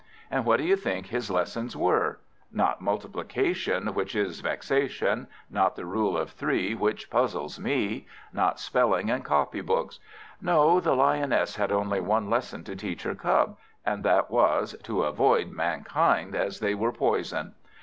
And 0.31 0.45
what 0.45 0.57
do 0.57 0.63
you 0.63 0.75
think 0.75 1.05
his 1.09 1.29
lessons 1.29 1.77
were? 1.77 2.17
Not 2.51 2.81
multiplication 2.81 3.93
which 3.93 4.15
is 4.15 4.39
vexation; 4.39 5.27
not 5.47 5.75
the 5.75 5.85
Rule 5.85 6.17
of 6.17 6.31
Three 6.31 6.73
which 6.73 7.11
puzzles 7.11 7.59
me; 7.59 8.07
not 8.33 8.59
spelling 8.59 9.11
and 9.11 9.23
copy 9.23 9.61
books. 9.61 9.99
No; 10.41 10.79
the 10.79 10.95
Lioness 10.95 11.57
had 11.57 11.71
only 11.71 11.99
one 12.01 12.31
lesson 12.31 12.63
to 12.63 12.75
teach 12.75 13.03
her 13.03 13.13
cub, 13.13 13.59
and 13.85 14.03
that 14.03 14.31
was, 14.31 14.75
to 14.85 15.03
avoid 15.03 15.51
mankind 15.51 16.33
as 16.35 16.55
if 16.55 16.61
they 16.61 16.73
were 16.73 16.91
poison. 16.91 17.53